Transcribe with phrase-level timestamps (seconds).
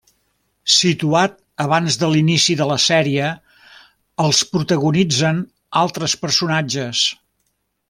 [0.75, 3.27] Situat abans de l'inici de la sèrie,
[4.25, 5.45] els protagonitzen
[5.85, 7.07] altres personatges.